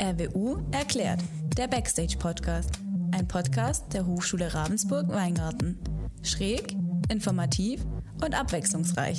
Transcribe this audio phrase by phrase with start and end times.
[0.00, 1.20] RWU erklärt,
[1.56, 2.70] der Backstage-Podcast.
[3.10, 5.76] Ein Podcast der Hochschule Ravensburg-Weingarten.
[6.22, 6.76] Schräg,
[7.10, 7.84] informativ
[8.24, 9.18] und abwechslungsreich.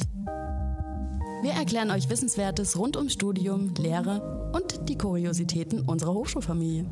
[1.42, 6.86] Wir erklären euch Wissenswertes rund ums Studium, Lehre und die Kuriositäten unserer Hochschulfamilie.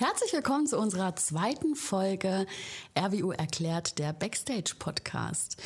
[0.00, 2.46] Herzlich willkommen zu unserer zweiten Folge
[2.96, 5.56] RWU erklärt, der Backstage Podcast.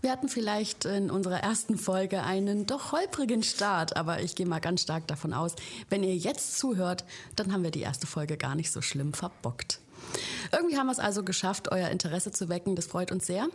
[0.00, 4.58] Wir hatten vielleicht in unserer ersten Folge einen doch holprigen Start, aber ich gehe mal
[4.58, 5.54] ganz stark davon aus,
[5.88, 7.04] wenn ihr jetzt zuhört,
[7.36, 9.78] dann haben wir die erste Folge gar nicht so schlimm verbockt.
[10.50, 12.74] Irgendwie haben wir es also geschafft, euer Interesse zu wecken.
[12.74, 13.46] Das freut uns sehr.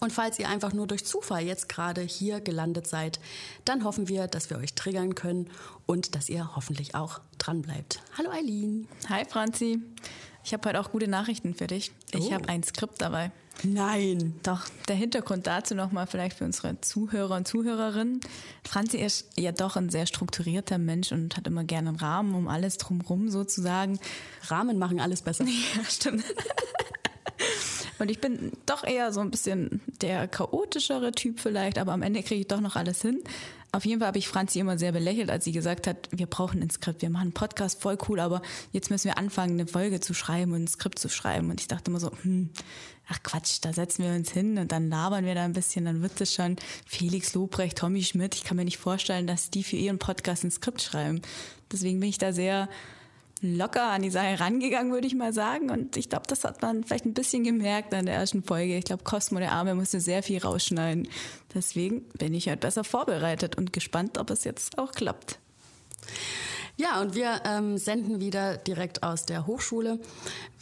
[0.00, 3.18] Und falls ihr einfach nur durch Zufall jetzt gerade hier gelandet seid,
[3.64, 5.48] dann hoffen wir, dass wir euch triggern können
[5.86, 8.00] und dass ihr hoffentlich auch dran bleibt.
[8.16, 8.86] Hallo Eileen.
[9.08, 9.80] Hi Franzi.
[10.44, 11.92] Ich habe heute auch gute Nachrichten für dich.
[12.12, 12.32] Ich Oh.
[12.32, 13.30] habe ein Skript dabei.
[13.64, 14.34] Nein.
[14.42, 18.20] Doch, der Hintergrund dazu nochmal vielleicht für unsere Zuhörer und Zuhörerinnen.
[18.66, 22.48] Franzi ist ja doch ein sehr strukturierter Mensch und hat immer gerne einen Rahmen um
[22.48, 23.98] alles drumherum sozusagen.
[24.48, 25.44] Rahmen machen alles besser.
[25.76, 26.24] Ja, stimmt.
[27.98, 32.22] Und ich bin doch eher so ein bisschen der chaotischere Typ vielleicht, aber am Ende
[32.24, 33.22] kriege ich doch noch alles hin.
[33.74, 36.60] Auf jeden Fall habe ich Franzi immer sehr belächelt, als sie gesagt hat, wir brauchen
[36.60, 39.98] ein Skript, wir machen einen Podcast, voll cool, aber jetzt müssen wir anfangen, eine Folge
[39.98, 41.48] zu schreiben und ein Skript zu schreiben.
[41.48, 42.50] Und ich dachte immer so, hm,
[43.08, 46.02] ach Quatsch, da setzen wir uns hin und dann labern wir da ein bisschen, dann
[46.02, 48.34] wird es schon Felix Lobrecht, Tommy Schmidt.
[48.34, 51.22] Ich kann mir nicht vorstellen, dass die für ihren Podcast ein Skript schreiben.
[51.72, 52.68] Deswegen bin ich da sehr
[53.42, 55.70] locker an die Sache rangegangen, würde ich mal sagen.
[55.70, 58.78] Und ich glaube, das hat man vielleicht ein bisschen gemerkt an der ersten Folge.
[58.78, 61.08] Ich glaube, Cosmo der Arme musste sehr viel rausschneiden.
[61.52, 65.38] Deswegen bin ich halt besser vorbereitet und gespannt, ob es jetzt auch klappt.
[66.76, 70.00] Ja, und wir ähm, senden wieder direkt aus der Hochschule.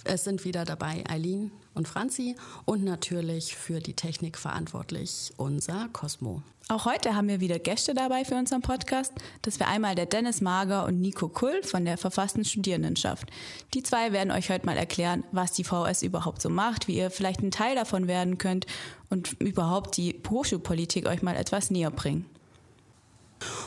[0.05, 6.43] Es sind wieder dabei Eileen und Franzi und natürlich für die Technik verantwortlich unser Cosmo.
[6.69, 9.13] Auch heute haben wir wieder Gäste dabei für unseren Podcast.
[9.43, 13.29] Das wäre einmal der Dennis Mager und Nico Kull von der verfassten Studierendenschaft.
[13.75, 17.11] Die zwei werden euch heute mal erklären, was die VS überhaupt so macht, wie ihr
[17.11, 18.67] vielleicht ein Teil davon werden könnt
[19.09, 22.27] und überhaupt die Hochschulpolitik euch mal etwas näher bringen.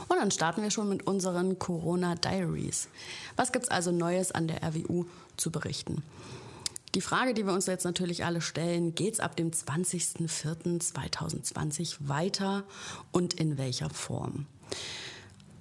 [0.07, 2.88] Und dann starten wir schon mit unseren Corona Diaries.
[3.35, 5.05] Was gibt's also Neues an der RWU
[5.35, 6.03] zu berichten?
[6.95, 12.65] Die Frage, die wir uns jetzt natürlich alle stellen, geht's ab dem 20.04.2020 weiter
[13.11, 14.45] und in welcher Form?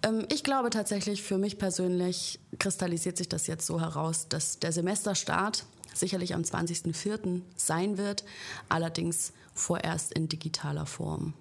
[0.02, 4.72] Ähm, Ich glaube tatsächlich, für mich persönlich kristallisiert sich das jetzt so heraus, dass der
[4.72, 7.40] Semesterstart sicherlich am 20.04.
[7.56, 8.24] sein wird,
[8.68, 11.32] allerdings vorerst in digitaler Form.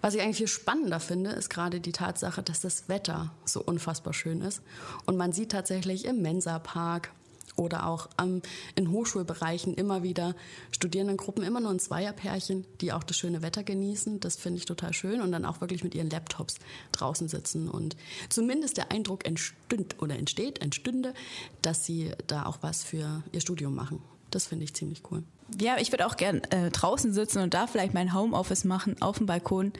[0.00, 4.12] Was ich eigentlich viel spannender finde, ist gerade die Tatsache, dass das Wetter so unfassbar
[4.12, 4.62] schön ist.
[5.06, 7.10] Und man sieht tatsächlich im Mensa-Park
[7.58, 8.42] oder auch am,
[8.74, 10.34] in Hochschulbereichen immer wieder
[10.70, 14.20] Studierendengruppen, immer nur in Zweierpärchen, die auch das schöne Wetter genießen.
[14.20, 16.56] Das finde ich total schön und dann auch wirklich mit ihren Laptops
[16.92, 17.68] draußen sitzen.
[17.68, 17.96] Und
[18.28, 21.14] zumindest der Eindruck entstünd oder entsteht, entstünde,
[21.62, 24.00] dass sie da auch was für ihr Studium machen.
[24.30, 25.22] Das finde ich ziemlich cool.
[25.58, 29.18] Ja, ich würde auch gern äh, draußen sitzen und da vielleicht mein Homeoffice machen auf
[29.18, 29.72] dem Balkon.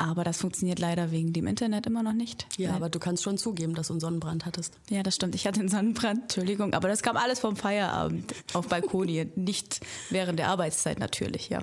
[0.00, 2.46] Aber das funktioniert leider wegen dem Internet immer noch nicht.
[2.56, 4.72] Ja, aber du kannst schon zugeben, dass du einen Sonnenbrand hattest.
[4.88, 5.34] ja, das stimmt.
[5.34, 6.72] Ich hatte einen Sonnenbrand, Entschuldigung.
[6.72, 9.26] Aber das kam alles vom Feierabend auf Balkon hier.
[9.36, 11.62] nicht während der Arbeitszeit natürlich, ja.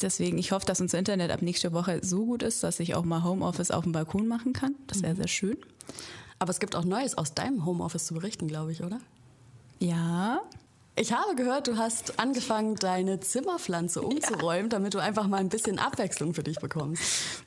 [0.00, 3.04] Deswegen, ich hoffe, dass unser Internet ab nächster Woche so gut ist, dass ich auch
[3.04, 4.76] mal Homeoffice auf dem Balkon machen kann.
[4.86, 5.56] Das wäre sehr schön.
[6.38, 9.00] Aber es gibt auch Neues aus deinem Homeoffice zu berichten, glaube ich, oder?
[9.80, 10.40] Ja,
[10.94, 15.78] Ich habe gehört, du hast angefangen, deine Zimmerpflanze umzuräumen, damit du einfach mal ein bisschen
[15.78, 17.02] Abwechslung für dich bekommst.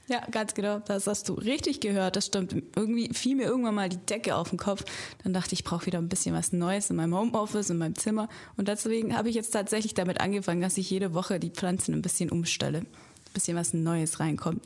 [0.07, 0.79] Ja, ganz genau.
[0.79, 2.15] Das hast du richtig gehört.
[2.15, 2.55] Das stimmt.
[2.75, 4.83] Irgendwie fiel mir irgendwann mal die Decke auf den Kopf.
[5.23, 7.95] Dann dachte ich, ich brauche wieder ein bisschen was Neues in meinem Homeoffice, in meinem
[7.95, 8.29] Zimmer.
[8.57, 12.01] Und deswegen habe ich jetzt tatsächlich damit angefangen, dass ich jede Woche die Pflanzen ein
[12.01, 12.79] bisschen umstelle.
[12.79, 14.63] Ein bisschen was Neues reinkommt.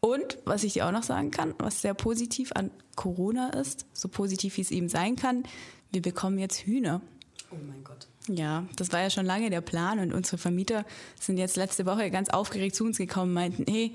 [0.00, 4.08] Und was ich dir auch noch sagen kann, was sehr positiv an Corona ist, so
[4.08, 5.44] positiv wie es eben sein kann,
[5.92, 7.02] wir bekommen jetzt Hühner.
[7.52, 8.06] Oh mein Gott.
[8.28, 10.84] Ja, das war ja schon lange der Plan und unsere Vermieter
[11.18, 13.94] sind jetzt letzte Woche ganz aufgeregt zu uns gekommen und meinten, hey,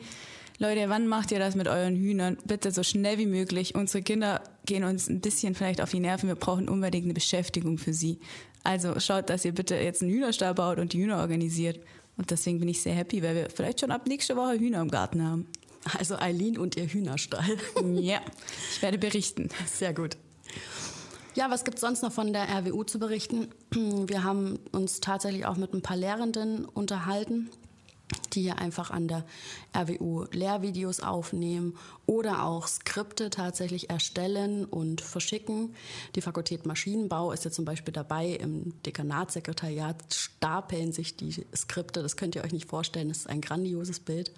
[0.58, 2.38] Leute, wann macht ihr das mit euren Hühnern?
[2.46, 3.76] Bitte so schnell wie möglich.
[3.76, 6.30] Unsere Kinder gehen uns ein bisschen vielleicht auf die Nerven.
[6.30, 8.20] Wir brauchen unbedingt eine Beschäftigung für sie.
[8.64, 11.80] Also schaut, dass ihr bitte jetzt einen Hühnerstall baut und die Hühner organisiert.
[12.18, 14.90] Und deswegen bin ich sehr happy, weil wir vielleicht schon ab nächste Woche Hühner im
[14.90, 15.48] Garten haben.
[16.00, 17.58] Also Eileen und ihr Hühnerstall.
[18.00, 18.22] Ja,
[18.72, 19.50] ich werde berichten.
[19.66, 20.18] Sehr gut.
[21.36, 23.50] Ja, was gibt's sonst noch von der RWU zu berichten?
[23.72, 27.50] Wir haben uns tatsächlich auch mit ein paar Lehrenden unterhalten,
[28.32, 29.26] die hier einfach an der
[29.76, 35.76] RWU Lehrvideos aufnehmen oder auch Skripte tatsächlich erstellen und verschicken.
[36.16, 38.28] Die Fakultät Maschinenbau ist ja zum Beispiel dabei.
[38.30, 42.02] Im Dekanatssekretariat stapeln sich die Skripte.
[42.02, 43.10] Das könnt ihr euch nicht vorstellen.
[43.10, 44.32] Das ist ein grandioses Bild.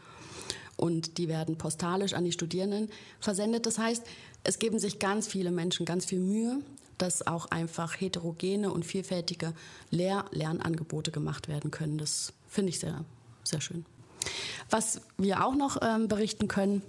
[0.78, 2.90] und die werden postalisch an die Studierenden
[3.20, 3.66] versendet.
[3.66, 4.04] Das heißt,
[4.44, 6.62] es geben sich ganz viele Menschen ganz viel Mühe,
[6.98, 9.54] dass auch einfach heterogene und vielfältige
[9.90, 11.98] Lehr Lernangebote gemacht werden können.
[11.98, 13.06] Das finde ich sehr,
[13.44, 13.86] sehr schön.
[14.70, 16.82] Was wir auch noch ähm, berichten können,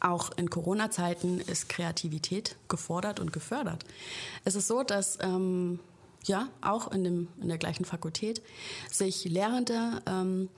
[0.00, 3.84] auch in Corona-Zeiten ist Kreativität gefordert und gefördert.
[4.44, 5.80] Es ist so, dass ähm,
[6.24, 8.42] ja, auch in, dem, in der gleichen Fakultät,
[8.90, 10.48] sich Lehrende ähm,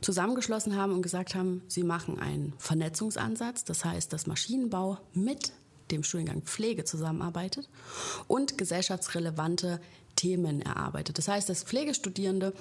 [0.00, 5.52] zusammengeschlossen haben und gesagt haben, sie machen einen Vernetzungsansatz, das heißt, dass Maschinenbau mit
[5.92, 7.68] dem Studiengang Pflege zusammenarbeitet
[8.26, 9.80] und gesellschaftsrelevante
[10.16, 11.18] Themen erarbeitet.
[11.18, 12.52] Das heißt, dass Pflegestudierende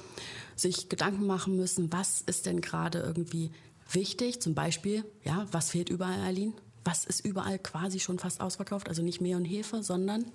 [0.56, 3.52] sich Gedanken machen müssen, was ist denn gerade irgendwie
[3.92, 4.42] wichtig?
[4.42, 6.54] Zum Beispiel, ja, was fehlt überall, Aline?
[6.84, 8.88] Was ist überall quasi schon fast ausverkauft?
[8.88, 10.32] Also nicht Mehl und Hefe, sondern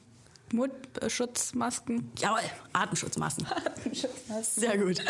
[0.55, 2.13] Mundschutzmasken.
[2.19, 2.41] Jawohl,
[2.73, 3.47] Atemschutzmasken.
[3.67, 4.63] Atemschutzmasken.
[4.63, 5.03] Sehr gut.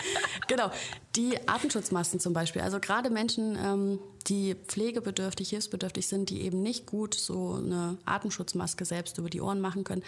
[0.48, 0.70] Genau.
[1.16, 2.62] Die Atemschutzmasken zum Beispiel.
[2.62, 8.84] Also gerade Menschen, ähm, die pflegebedürftig, hilfsbedürftig sind, die eben nicht gut so eine Atemschutzmaske
[8.84, 10.02] selbst über die Ohren machen können.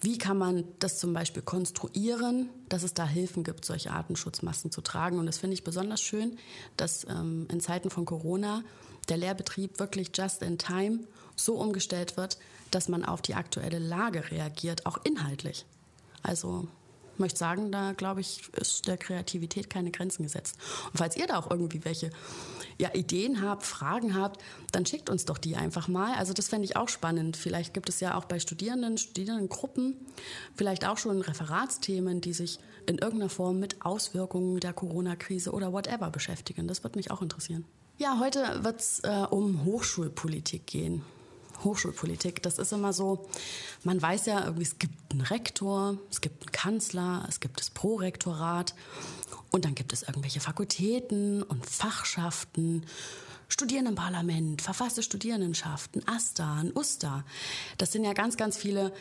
[0.00, 4.82] Wie kann man das zum Beispiel konstruieren, dass es da Hilfen gibt, solche Atemschutzmasken zu
[4.82, 5.18] tragen?
[5.18, 6.38] Und das finde ich besonders schön,
[6.76, 8.62] dass ähm, in Zeiten von Corona
[9.08, 11.00] der Lehrbetrieb wirklich just in time
[11.36, 12.38] so umgestellt wird,
[12.70, 15.64] dass man auf die aktuelle Lage reagiert, auch inhaltlich.
[16.22, 16.66] Also
[17.16, 20.58] ich möchte sagen, da glaube ich, ist der Kreativität keine Grenzen gesetzt.
[20.92, 22.10] Und falls ihr da auch irgendwie welche
[22.76, 26.14] ja, Ideen habt, Fragen habt, dann schickt uns doch die einfach mal.
[26.16, 27.38] Also das fände ich auch spannend.
[27.38, 29.96] Vielleicht gibt es ja auch bei Studierenden, Studierendengruppen,
[30.56, 36.10] vielleicht auch schon Referatsthemen, die sich in irgendeiner Form mit Auswirkungen der Corona-Krise oder whatever
[36.10, 36.68] beschäftigen.
[36.68, 37.64] Das würde mich auch interessieren.
[37.96, 41.02] Ja, heute wird es äh, um Hochschulpolitik gehen.
[41.64, 43.28] Hochschulpolitik, das ist immer so,
[43.84, 47.70] man weiß ja irgendwie, es gibt einen Rektor, es gibt einen Kanzler, es gibt das
[47.70, 48.74] Prorektorat
[49.50, 52.84] und dann gibt es irgendwelche Fakultäten und Fachschaften,
[53.48, 57.24] Studierendenparlament, verfasste Studierendenschaften, AStA, USTA.
[57.78, 58.92] Das sind ja ganz, ganz viele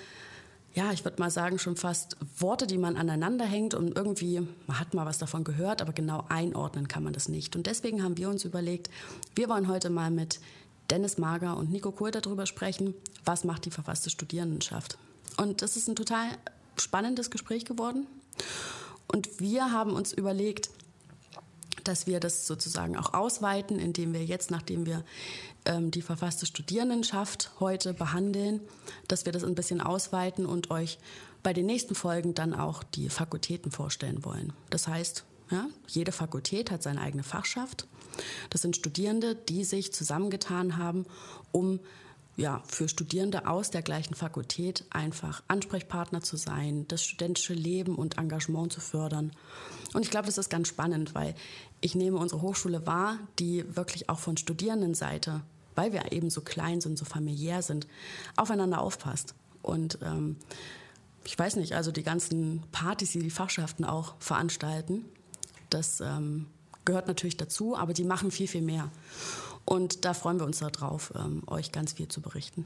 [0.75, 4.79] ja, ich würde mal sagen, schon fast Worte, die man aneinander hängt und irgendwie, man
[4.79, 7.55] hat mal was davon gehört, aber genau einordnen kann man das nicht.
[7.55, 8.89] Und deswegen haben wir uns überlegt,
[9.35, 10.41] wir wollen heute mal mit
[10.89, 12.93] Dennis Mager und Nico Kohl darüber sprechen,
[13.23, 14.97] was macht die verfasste Studierendenschaft.
[15.37, 16.27] Und das ist ein total
[16.77, 18.07] spannendes Gespräch geworden.
[19.07, 20.69] Und wir haben uns überlegt,
[21.83, 25.03] dass wir das sozusagen auch ausweiten, indem wir jetzt, nachdem wir
[25.65, 28.61] ähm, die verfasste Studierendenschaft heute behandeln,
[29.07, 30.97] dass wir das ein bisschen ausweiten und euch
[31.43, 34.53] bei den nächsten Folgen dann auch die Fakultäten vorstellen wollen.
[34.71, 37.87] Das heißt, ja, jede Fakultät hat seine eigene Fachschaft.
[38.49, 41.05] Das sind Studierende, die sich zusammengetan haben,
[41.51, 41.79] um
[42.37, 48.17] ja, für Studierende aus der gleichen Fakultät einfach Ansprechpartner zu sein, das studentische Leben und
[48.17, 49.31] Engagement zu fördern.
[49.93, 51.33] Und ich glaube, das ist ganz spannend, weil
[51.79, 55.41] ich nehme unsere Hochschule wahr, die wirklich auch von Studierendenseite,
[55.75, 57.87] weil wir eben so klein sind, so familiär sind,
[58.35, 59.33] aufeinander aufpasst.
[59.61, 60.35] Und ähm,
[61.23, 65.05] ich weiß nicht, also die ganzen Partys, die die Fachschaften auch veranstalten,
[65.75, 66.47] das ähm,
[66.85, 68.89] gehört natürlich dazu, aber die machen viel, viel mehr.
[69.65, 72.65] Und da freuen wir uns darauf, ähm, euch ganz viel zu berichten.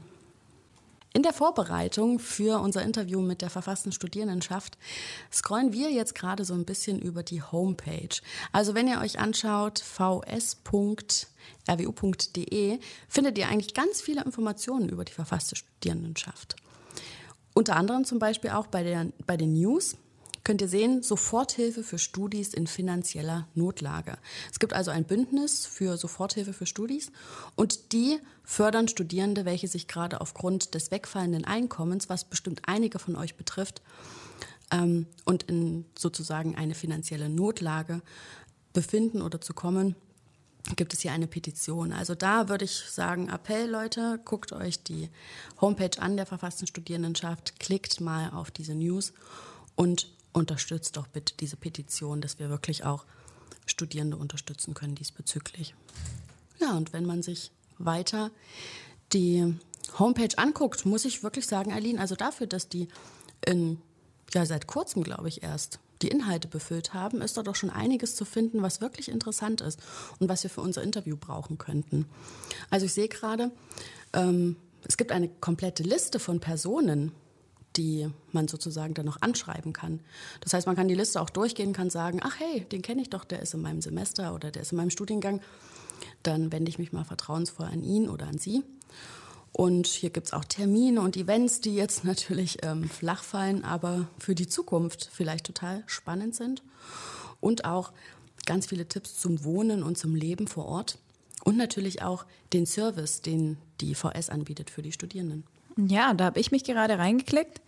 [1.12, 4.78] In der Vorbereitung für unser Interview mit der verfassten Studierendenschaft
[5.32, 8.20] scrollen wir jetzt gerade so ein bisschen über die Homepage.
[8.52, 11.18] Also wenn ihr euch anschaut, vs.rwu.de,
[13.08, 16.54] findet ihr eigentlich ganz viele Informationen über die verfasste Studierendenschaft.
[17.54, 19.96] Unter anderem zum Beispiel auch bei, der, bei den News
[20.44, 24.18] könnt ihr sehen, Soforthilfe für Studis in finanzieller Notlage.
[24.50, 27.12] Es gibt also ein Bündnis für Soforthilfe für Studis
[27.56, 33.16] und die fördern Studierende, welche sich gerade aufgrund des wegfallenden Einkommens, was bestimmt einige von
[33.16, 33.82] euch betrifft,
[34.70, 38.02] ähm, und in sozusagen eine finanzielle Notlage
[38.72, 39.96] befinden oder zu kommen,
[40.76, 41.92] gibt es hier eine Petition.
[41.92, 45.08] Also da würde ich sagen, Appell, Leute, guckt euch die
[45.60, 49.12] Homepage an der verfassten Studierendenschaft, klickt mal auf diese News
[49.74, 53.04] und unterstützt doch bitte diese Petition, dass wir wirklich auch
[53.66, 55.74] Studierende unterstützen können diesbezüglich.
[56.60, 58.30] Ja, und wenn man sich weiter
[59.12, 59.54] die
[59.98, 62.88] Homepage anguckt, muss ich wirklich sagen, Eileen, also dafür, dass die
[63.44, 63.80] in,
[64.32, 68.16] ja, seit kurzem, glaube ich, erst die Inhalte befüllt haben, ist da doch schon einiges
[68.16, 69.80] zu finden, was wirklich interessant ist
[70.18, 72.06] und was wir für unser Interview brauchen könnten.
[72.70, 73.50] Also ich sehe gerade,
[74.12, 74.56] ähm,
[74.86, 77.12] es gibt eine komplette Liste von Personen,
[77.76, 80.00] die man sozusagen dann noch anschreiben kann.
[80.40, 83.10] Das heißt, man kann die Liste auch durchgehen, kann sagen, ach hey, den kenne ich
[83.10, 85.40] doch, der ist in meinem Semester oder der ist in meinem Studiengang.
[86.22, 88.62] Dann wende ich mich mal vertrauensvoll an ihn oder an sie.
[89.52, 94.08] Und hier gibt es auch Termine und Events, die jetzt natürlich ähm, flach fallen, aber
[94.18, 96.62] für die Zukunft vielleicht total spannend sind.
[97.40, 97.92] Und auch
[98.46, 100.98] ganz viele Tipps zum Wohnen und zum Leben vor Ort.
[101.44, 105.44] Und natürlich auch den Service, den die VS anbietet für die Studierenden.
[105.88, 107.60] Ja, da habe ich mich gerade reingeklickt.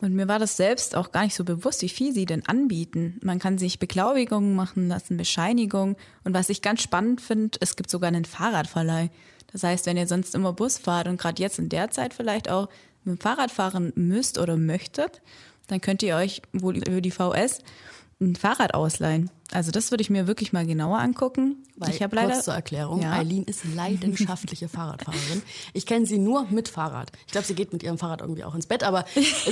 [0.00, 3.20] Und mir war das selbst auch gar nicht so bewusst, wie viel sie denn anbieten.
[3.22, 5.94] Man kann sich Beglaubigungen machen lassen, Bescheinigungen.
[6.24, 9.10] Und was ich ganz spannend finde, es gibt sogar einen Fahrradverleih.
[9.52, 12.50] Das heißt, wenn ihr sonst immer Bus fahrt und gerade jetzt in der Zeit vielleicht
[12.50, 12.68] auch
[13.04, 15.22] mit dem Fahrrad fahren müsst oder möchtet,
[15.68, 17.60] dann könnt ihr euch wohl über die VS
[18.20, 19.30] ein Fahrrad ausleihen.
[19.52, 21.64] Also das würde ich mir wirklich mal genauer angucken.
[21.76, 23.12] Weil, ich habe leider kurz zur Erklärung, ja.
[23.12, 25.42] Eileen ist leidenschaftliche Fahrradfahrerin.
[25.74, 27.12] Ich kenne sie nur mit Fahrrad.
[27.26, 29.04] Ich glaube, sie geht mit ihrem Fahrrad irgendwie auch ins Bett, aber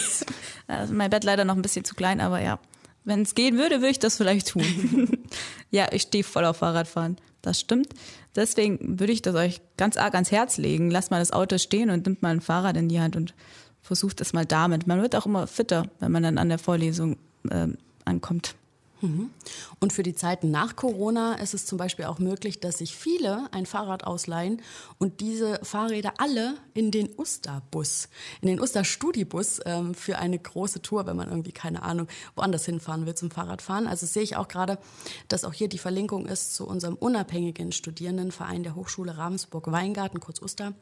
[0.67, 2.59] also mein Bett leider noch ein bisschen zu klein, aber ja,
[3.05, 5.19] wenn es gehen würde, würde ich das vielleicht tun.
[5.71, 7.17] ja, ich stehe voll auf Fahrradfahren.
[7.43, 7.89] Das stimmt.
[8.37, 10.91] Deswegen würde ich das euch ganz arg ans Herz legen.
[10.91, 13.35] Lasst mal das Auto stehen und nimmt mal ein Fahrrad in die Hand und
[13.83, 14.87] versucht es mal damit.
[14.87, 17.17] Man wird auch immer fitter, wenn man dann an der Vorlesung
[17.51, 17.69] äh,
[18.05, 18.55] ankommt.
[19.01, 19.31] Mhm.
[19.79, 23.49] Und für die Zeiten nach Corona ist es zum Beispiel auch möglich, dass sich viele
[23.53, 24.61] ein Fahrrad ausleihen
[24.99, 28.09] und diese Fahrräder alle in den Usterbus,
[28.41, 33.07] in den Uster-Studibus ähm, für eine große Tour, wenn man irgendwie, keine Ahnung, woanders hinfahren
[33.07, 33.87] will zum Fahrradfahren.
[33.87, 34.79] Also sehe ich auch gerade,
[35.29, 40.75] dass auch hier die Verlinkung ist zu unserem unabhängigen Studierendenverein der Hochschule Ravensburg-Weingarten, kurz Uster.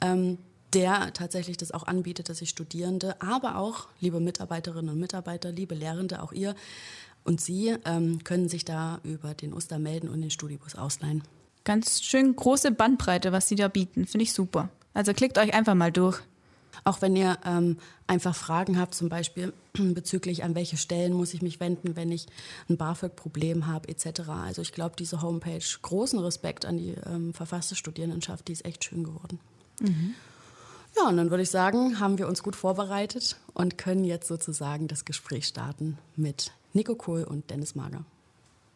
[0.00, 0.38] Ähm,
[0.72, 5.74] der tatsächlich das auch anbietet, dass sich Studierende, aber auch liebe Mitarbeiterinnen und Mitarbeiter, liebe
[5.74, 6.54] Lehrende, auch ihr
[7.24, 11.22] und Sie ähm, können sich da über den Oster melden und den Studibus ausleihen.
[11.64, 14.06] Ganz schön große Bandbreite, was Sie da bieten.
[14.06, 14.68] Finde ich super.
[14.94, 16.20] Also klickt euch einfach mal durch.
[16.84, 17.76] Auch wenn ihr ähm,
[18.06, 22.26] einfach Fragen habt, zum Beispiel bezüglich an welche Stellen muss ich mich wenden, wenn ich
[22.68, 24.28] ein BAföG-Problem habe, etc.
[24.28, 28.84] Also ich glaube, diese Homepage, großen Respekt an die ähm, verfasste Studierendenschaft, die ist echt
[28.84, 29.38] schön geworden.
[29.80, 30.14] Mhm.
[30.96, 34.88] Ja, und dann würde ich sagen, haben wir uns gut vorbereitet und können jetzt sozusagen
[34.88, 38.04] das Gespräch starten mit Nico Kohl und Dennis Mager.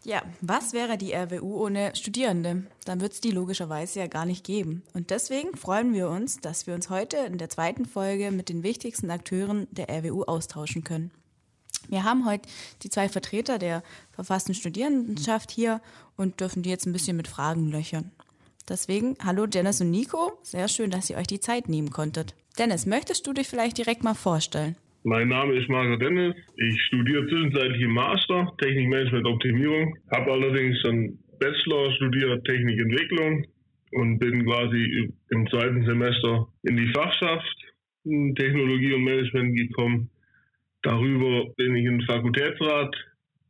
[0.05, 2.63] Ja, was wäre die RWU ohne Studierende?
[2.85, 4.83] Dann wird es die logischerweise ja gar nicht geben.
[4.95, 8.63] Und deswegen freuen wir uns, dass wir uns heute in der zweiten Folge mit den
[8.63, 11.11] wichtigsten Akteuren der RWU austauschen können.
[11.89, 12.49] Wir haben heute
[12.83, 15.81] die zwei Vertreter der verfassten Studierendenschaft hier
[16.17, 18.13] und dürfen die jetzt ein bisschen mit Fragen löchern.
[18.69, 22.35] Deswegen, hallo Dennis und Nico, sehr schön, dass ihr euch die Zeit nehmen konntet.
[22.59, 24.77] Dennis, möchtest du dich vielleicht direkt mal vorstellen?
[25.09, 26.35] Mein Name ist Marco Dennis.
[26.57, 33.47] Ich studiere zwischenzeitlich im Master Technik Management Optimierung, habe allerdings schon Bachelor studiert Technikentwicklung
[33.93, 37.57] und bin quasi im zweiten Semester in die Fachschaft
[38.03, 40.11] Technologie und Management gekommen.
[40.83, 42.93] Darüber bin ich in den Fakultätsrat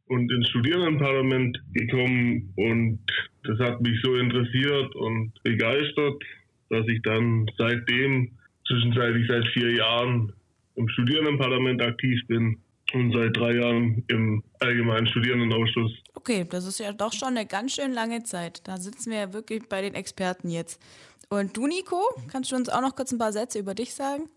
[0.08, 3.00] und ins Studierendenparlament gekommen und
[3.44, 6.22] das hat mich so interessiert und begeistert,
[6.68, 8.32] dass ich dann seitdem,
[8.66, 10.34] zwischenzeitlich seit vier Jahren,
[10.76, 12.58] im Studierendenparlament aktiv bin
[12.92, 15.92] und seit drei Jahren im Allgemeinen Studierendenausschuss.
[16.14, 18.66] Okay, das ist ja doch schon eine ganz schön lange Zeit.
[18.68, 20.80] Da sitzen wir ja wirklich bei den Experten jetzt.
[21.28, 24.28] Und du, Nico, kannst du uns auch noch kurz ein paar Sätze über dich sagen?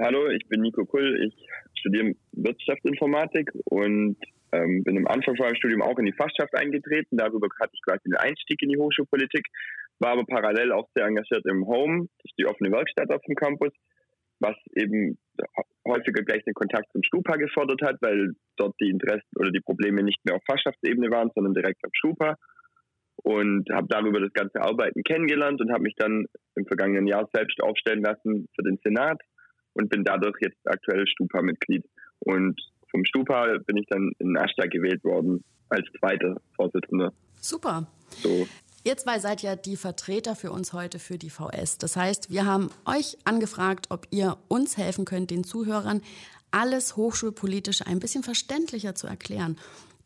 [0.00, 1.24] Hallo, ich bin Nico Kull.
[1.24, 4.16] Ich studiere Wirtschaftsinformatik und
[4.52, 7.16] ähm, bin im Anfang vor meinem Studium auch in die Fachschaft eingetreten.
[7.16, 9.46] Darüber hatte ich quasi den Einstieg in die Hochschulpolitik,
[9.98, 13.34] war aber parallel auch sehr engagiert im Home, das ist die offene Werkstatt auf dem
[13.34, 13.72] Campus,
[14.42, 15.18] was eben
[15.86, 20.02] häufiger gleich den Kontakt zum Stupa gefordert hat, weil dort die Interessen oder die Probleme
[20.02, 22.36] nicht mehr auf Fachschaftsebene waren, sondern direkt am Stupa.
[23.24, 27.62] Und habe darüber das ganze Arbeiten kennengelernt und habe mich dann im vergangenen Jahr selbst
[27.62, 29.20] aufstellen lassen für den Senat
[29.74, 31.84] und bin dadurch jetzt aktuell Stupa-Mitglied.
[32.20, 37.12] Und vom Stupa bin ich dann in Ashta gewählt worden als zweiter Vorsitzender.
[37.36, 37.86] Super.
[38.10, 38.46] So.
[38.84, 41.78] Ihr zwei seid ja die Vertreter für uns heute für die VS.
[41.78, 46.02] Das heißt, wir haben euch angefragt, ob ihr uns helfen könnt, den Zuhörern
[46.50, 49.56] alles Hochschulpolitische ein bisschen verständlicher zu erklären.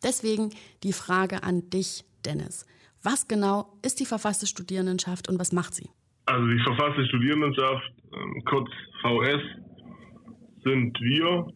[0.02, 0.50] Deswegen
[0.82, 2.66] die Frage an dich, Dennis.
[3.02, 5.88] Was genau ist die verfasste Studierendenschaft und was macht sie?
[6.26, 8.68] Also die verfasste Studierendenschaft, ähm, kurz
[9.00, 9.42] VS,
[10.64, 11.46] sind wir.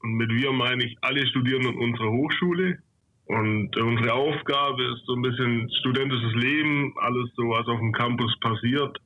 [0.00, 2.78] Und mit wir meine ich alle Studierenden unserer Hochschule.
[3.26, 8.34] Und unsere Aufgabe ist so ein bisschen studentisches Leben, alles so, was auf dem Campus
[8.40, 8.98] passiert,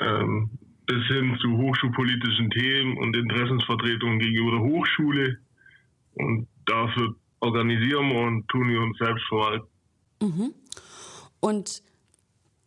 [0.00, 0.50] ähm,
[0.86, 5.38] bis hin zu hochschulpolitischen Themen und Interessensvertretungen gegenüber der Hochschule.
[6.14, 9.66] Und dafür organisieren wir und tun wir uns selbst verwalten.
[10.20, 10.54] Mhm.
[11.40, 11.82] Und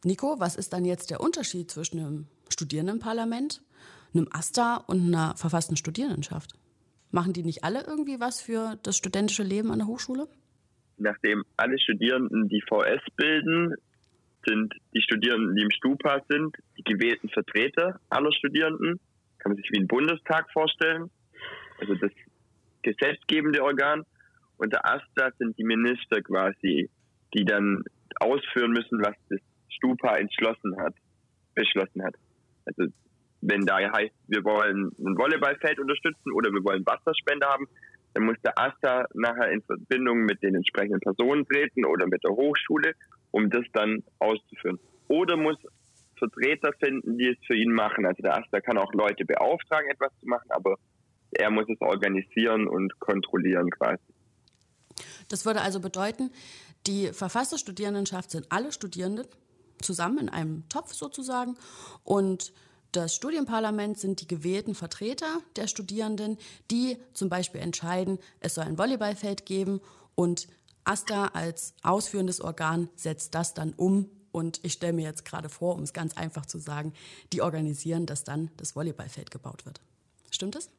[0.04, 3.62] Nico, was ist dann jetzt der Unterschied zwischen einem Studierendenparlament,
[4.14, 6.54] einem AStA und einer verfassten Studierendenschaft?
[7.16, 10.28] Machen die nicht alle irgendwie was für das studentische Leben an der Hochschule?
[10.98, 13.74] Nachdem alle Studierenden die VS bilden,
[14.46, 19.00] sind die Studierenden, die im Stupa sind, die gewählten Vertreter aller Studierenden.
[19.38, 21.10] Kann man sich wie ein Bundestag vorstellen.
[21.80, 22.12] Also das
[22.82, 24.04] gesetzgebende Organ.
[24.58, 26.90] Und der AStA sind die Minister quasi,
[27.34, 27.86] die dann
[28.20, 30.96] ausführen müssen, was das Stupa entschlossen hat,
[31.54, 32.16] beschlossen hat.
[32.66, 32.92] Also
[33.48, 37.68] wenn da heißt, wir wollen ein Volleyballfeld unterstützen oder wir wollen Wasserspende haben,
[38.14, 42.32] dann muss der AStA nachher in Verbindung mit den entsprechenden Personen treten oder mit der
[42.32, 42.94] Hochschule,
[43.32, 44.80] um das dann auszuführen.
[45.08, 45.58] Oder muss
[46.18, 48.06] Vertreter finden, die es für ihn machen.
[48.06, 50.78] Also der AStA kann auch Leute beauftragen, etwas zu machen, aber
[51.32, 54.02] er muss es organisieren und kontrollieren quasi.
[55.28, 56.32] Das würde also bedeuten,
[56.88, 59.26] die verfasste Studierendenschaft sind alle Studierenden
[59.82, 61.58] zusammen in einem Topf sozusagen
[62.04, 62.54] und
[62.96, 66.38] das Studienparlament sind die gewählten Vertreter der Studierenden,
[66.72, 69.82] die zum Beispiel entscheiden, es soll ein Volleyballfeld geben
[70.16, 70.48] und
[70.86, 74.10] AStA als ausführendes Organ setzt das dann um.
[74.32, 76.94] Und ich stelle mir jetzt gerade vor, um es ganz einfach zu sagen,
[77.34, 79.82] die organisieren, dass dann das Volleyballfeld gebaut wird.
[80.30, 80.70] Stimmt das?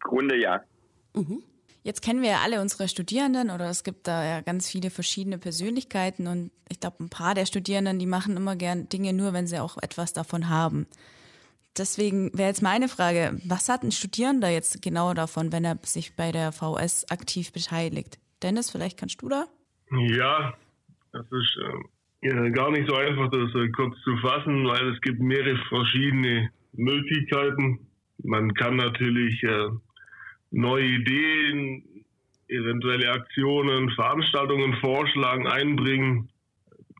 [0.00, 0.62] Grunde ja.
[1.14, 1.42] Mhm.
[1.82, 5.38] Jetzt kennen wir ja alle unsere Studierenden oder es gibt da ja ganz viele verschiedene
[5.38, 9.46] Persönlichkeiten und ich glaube, ein paar der Studierenden, die machen immer gern Dinge nur, wenn
[9.46, 10.86] sie auch etwas davon haben.
[11.78, 16.16] Deswegen wäre jetzt meine Frage, was hat ein Studierender jetzt genau davon, wenn er sich
[16.16, 18.18] bei der VS aktiv beteiligt?
[18.42, 19.46] Dennis, vielleicht kannst du da?
[19.90, 20.54] Ja,
[21.12, 21.58] das ist
[22.22, 26.50] äh, gar nicht so einfach, das äh, kurz zu fassen, weil es gibt mehrere verschiedene
[26.72, 27.86] Möglichkeiten.
[28.22, 29.68] Man kann natürlich äh,
[30.50, 32.04] neue Ideen,
[32.48, 36.28] eventuelle Aktionen, Veranstaltungen vorschlagen, einbringen.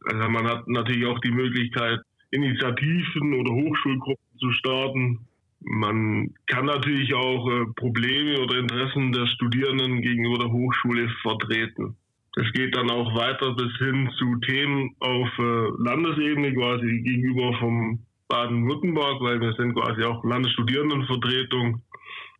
[0.04, 5.26] Also man hat natürlich auch die Möglichkeit, Initiativen oder Hochschulgruppen zu starten.
[5.60, 11.96] Man kann natürlich auch äh, Probleme oder Interessen der Studierenden gegenüber der Hochschule vertreten.
[12.34, 17.98] Das geht dann auch weiter bis hin zu Themen auf äh, Landesebene, quasi gegenüber vom
[18.28, 21.82] Baden-Württemberg, weil wir sind quasi auch Landesstudierendenvertretung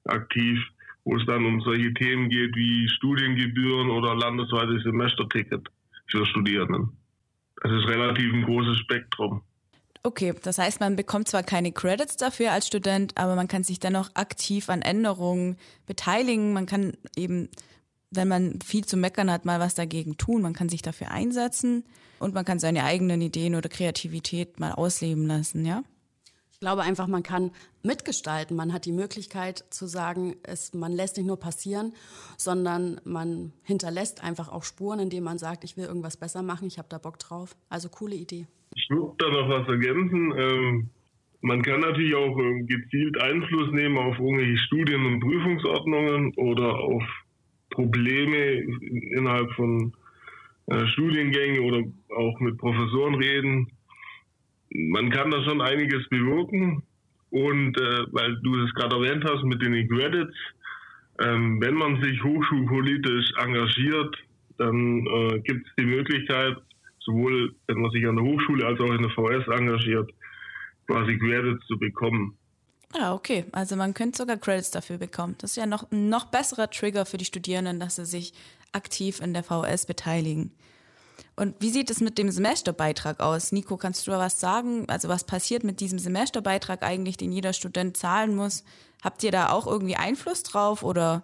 [0.05, 0.59] aktiv
[1.05, 5.69] wo es dann um solche Themen geht wie Studiengebühren oder landesweites Semesterticket
[6.07, 6.97] für Studierenden.
[7.63, 9.43] Das ist relativ ein großes Spektrum.
[10.03, 13.81] Okay, das heißt, man bekommt zwar keine Credits dafür als Student, aber man kann sich
[13.81, 16.55] dennoch aktiv an Änderungen beteiligen.
[16.55, 17.51] Man kann eben,
[18.11, 20.41] wenn man viel zu meckern hat, mal was dagegen tun.
[20.41, 21.85] Man kann sich dafür einsetzen
[22.19, 25.83] und man kann seine eigenen Ideen oder Kreativität mal ausleben lassen, ja?
[26.63, 28.55] Ich glaube einfach, man kann mitgestalten.
[28.55, 31.95] Man hat die Möglichkeit zu sagen, es, man lässt nicht nur passieren,
[32.37, 36.77] sondern man hinterlässt einfach auch Spuren, indem man sagt, ich will irgendwas besser machen, ich
[36.77, 37.57] habe da Bock drauf.
[37.71, 38.47] Also coole Idee.
[38.75, 40.35] Ich würde da noch was ergänzen.
[40.37, 40.91] Ähm,
[41.41, 47.03] man kann natürlich auch ähm, gezielt Einfluss nehmen auf irgendwelche Studien- und Prüfungsordnungen oder auf
[47.71, 48.37] Probleme
[49.17, 49.95] innerhalb von
[50.67, 51.83] äh, Studiengängen oder
[52.19, 53.73] auch mit Professoren reden
[54.71, 56.83] man kann da schon einiges bewirken.
[57.31, 60.35] Und äh, weil du es gerade erwähnt hast mit den Credits,
[61.21, 64.17] ähm, wenn man sich hochschulpolitisch engagiert,
[64.59, 66.57] dann äh, gibt es die Möglichkeit,
[66.99, 70.11] sowohl wenn man sich an der Hochschule als auch in der VS engagiert,
[70.87, 72.37] quasi Credits zu bekommen.
[72.99, 73.45] Ah, okay.
[73.53, 75.37] Also man könnte sogar Credits dafür bekommen.
[75.39, 78.33] Das ist ja noch ein noch besserer Trigger für die Studierenden, dass sie sich
[78.73, 80.53] aktiv in der VS beteiligen.
[81.37, 83.53] Und wie sieht es mit dem Semesterbeitrag aus?
[83.53, 84.85] Nico, kannst du da was sagen?
[84.89, 88.65] Also was passiert mit diesem Semesterbeitrag eigentlich, den jeder Student zahlen muss?
[89.03, 91.23] Habt ihr da auch irgendwie Einfluss drauf oder?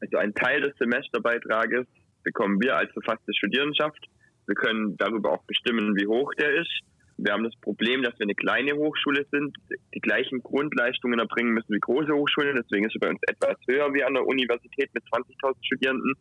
[0.00, 1.86] Also ein Teil des Semesterbeitrages
[2.24, 4.04] bekommen wir als verfasste Studierendenschaft.
[4.46, 6.82] Wir können darüber auch bestimmen, wie hoch der ist.
[7.18, 9.56] Wir haben das Problem, dass wir eine kleine Hochschule sind,
[9.94, 12.56] die gleichen Grundleistungen erbringen müssen wie große Hochschulen.
[12.56, 16.14] Deswegen ist es bei uns etwas höher wie an der Universität mit 20.000 Studierenden.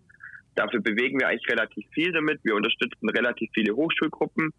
[0.56, 2.40] Dafür bewegen wir eigentlich relativ viel damit.
[2.44, 4.52] Wir unterstützen relativ viele Hochschulgruppen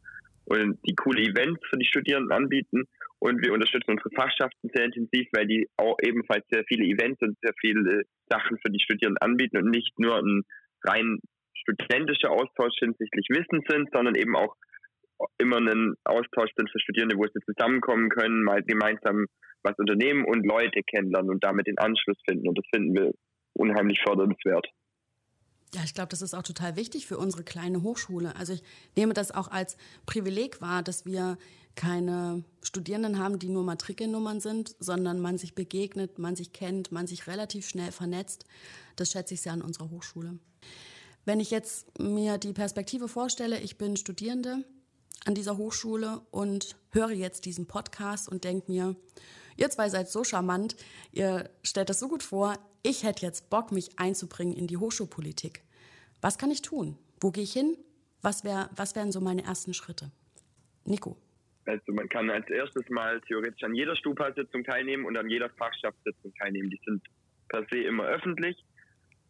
[0.44, 2.84] und die coole Events für die Studierenden anbieten.
[3.18, 7.38] Und wir unterstützen unsere Fachschaften sehr intensiv, weil die auch ebenfalls sehr viele Events und
[7.40, 10.42] sehr viele Sachen für die Studierenden anbieten und nicht nur ein
[10.84, 11.20] rein
[11.54, 14.56] studentischer Austausch hinsichtlich Wissen sind, sondern eben auch
[15.38, 19.26] immer einen Austausch sind für Studierende, wo sie zusammenkommen können, mal gemeinsam
[19.62, 22.48] was unternehmen und Leute kennenlernen und damit den Anschluss finden.
[22.48, 23.12] Und das finden wir
[23.54, 24.66] unheimlich fördernswert.
[25.74, 28.36] Ja, ich glaube, das ist auch total wichtig für unsere kleine Hochschule.
[28.36, 28.62] Also ich
[28.94, 31.38] nehme das auch als Privileg wahr, dass wir
[31.74, 37.06] keine Studierenden haben, die nur Matrikelnummern sind, sondern man sich begegnet, man sich kennt, man
[37.06, 38.44] sich relativ schnell vernetzt.
[38.96, 40.38] Das schätze ich sehr an unserer Hochschule.
[41.24, 44.64] Wenn ich jetzt mir die Perspektive vorstelle, ich bin Studierende
[45.24, 48.96] an dieser Hochschule und höre jetzt diesen Podcast und denke mir,
[49.56, 50.76] ihr zwei seid so charmant,
[51.12, 55.62] ihr stellt das so gut vor, ich hätte jetzt Bock, mich einzubringen in die Hochschulpolitik.
[56.20, 56.98] Was kann ich tun?
[57.20, 57.76] Wo gehe ich hin?
[58.22, 60.10] Was, wär, was wären so meine ersten Schritte?
[60.84, 61.16] Nico.
[61.64, 66.34] Also man kann als erstes mal theoretisch an jeder Stupa-Sitzung teilnehmen und an jeder Fachschaftssitzung
[66.34, 66.70] teilnehmen.
[66.70, 67.02] Die sind
[67.48, 68.64] per se immer öffentlich.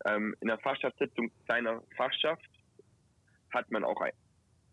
[0.07, 2.49] Ähm, in der Fachschaftssitzung seiner Fachschaft
[3.51, 4.13] hat man auch ein,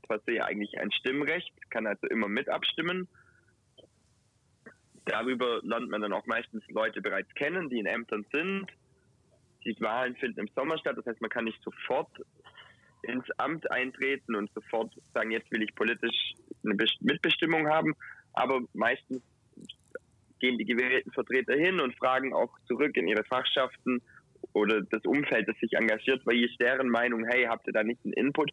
[0.07, 3.09] per se eigentlich ein Stimmrecht, kann also immer mit abstimmen.
[5.09, 8.67] Darüber lernt man dann auch meistens Leute bereits kennen, die in Ämtern sind.
[9.65, 12.09] Die Wahlen finden im Sommer statt, das heißt, man kann nicht sofort
[13.01, 17.95] ins Amt eintreten und sofort sagen, jetzt will ich politisch eine Mitbestimmung haben.
[18.33, 19.23] Aber meistens
[20.39, 24.03] gehen die gewählten Vertreter hin und fragen auch zurück in ihre Fachschaften
[24.53, 27.99] oder das Umfeld, das sich engagiert, weil ist deren Meinung, hey, habt ihr da nicht
[28.03, 28.51] einen Input?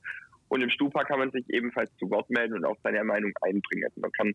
[0.49, 3.85] Und im Stupa kann man sich ebenfalls zu Wort melden und auch seine Meinung einbringen.
[3.85, 4.35] Also man kann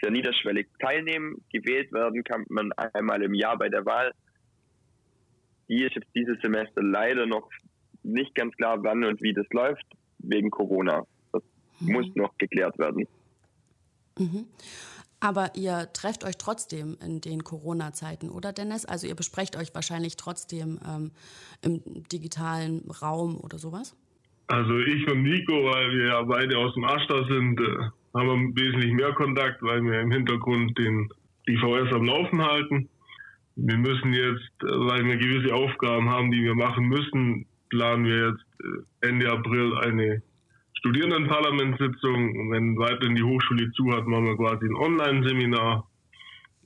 [0.00, 1.42] sehr niederschwellig teilnehmen.
[1.52, 4.12] Gewählt werden kann man einmal im Jahr bei der Wahl.
[5.68, 7.48] Die ist jetzt dieses Semester leider noch
[8.02, 9.84] nicht ganz klar, wann und wie das läuft,
[10.18, 11.04] wegen Corona.
[11.32, 11.42] Das
[11.80, 11.92] mhm.
[11.92, 13.06] muss noch geklärt werden.
[14.18, 14.46] Mhm.
[15.18, 18.84] Aber ihr trefft euch trotzdem in den Corona-Zeiten, oder Dennis?
[18.84, 21.10] Also ihr besprecht euch wahrscheinlich trotzdem ähm,
[21.62, 21.82] im
[22.12, 23.96] digitalen Raum oder sowas?
[24.48, 28.64] Also ich und Nico, weil wir ja beide aus dem Ashtar sind, äh, haben wir
[28.64, 31.08] wesentlich mehr Kontakt, weil wir im Hintergrund den,
[31.46, 32.88] die VS am Laufen halten.
[33.56, 38.44] Wir müssen jetzt, weil wir gewisse Aufgaben haben, die wir machen müssen, planen wir jetzt
[38.62, 40.22] äh, Ende April eine
[40.74, 42.50] Studierendenparlamentssitzung.
[42.50, 45.88] Wenn weiterhin die Hochschule zu hat, machen wir quasi ein Online-Seminar.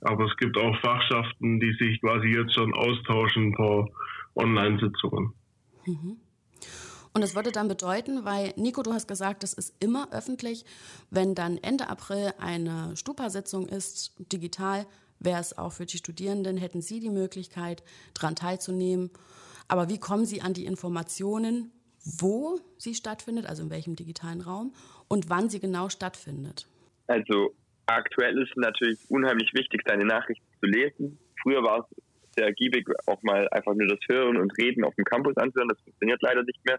[0.02, 3.88] Aber es gibt auch Fachschaften, die sich quasi jetzt schon austauschen vor
[4.34, 5.32] Online-Sitzungen.
[5.86, 6.16] Mhm.
[7.12, 10.64] Und das würde dann bedeuten, weil Nico, du hast gesagt, das ist immer öffentlich.
[11.10, 14.86] Wenn dann Ende April eine Stupa-Sitzung ist, digital,
[15.18, 17.82] wäre es auch für die Studierenden, hätten sie die Möglichkeit,
[18.14, 19.10] daran teilzunehmen.
[19.68, 24.72] Aber wie kommen sie an die Informationen, wo sie stattfindet, also in welchem digitalen Raum
[25.08, 26.66] und wann sie genau stattfindet?
[27.06, 27.54] Also
[27.86, 31.18] aktuell ist es natürlich unheimlich wichtig, seine Nachrichten zu lesen.
[31.42, 31.96] Früher war es
[32.36, 35.68] sehr ergiebig, auch mal einfach nur das Hören und Reden auf dem Campus anzuhören.
[35.68, 36.78] Das funktioniert leider nicht mehr.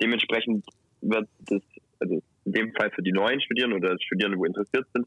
[0.00, 0.64] Dementsprechend
[1.00, 1.62] wird es,
[2.00, 5.06] also in dem Fall für die neuen Studierenden oder Studierende, wo interessiert sind,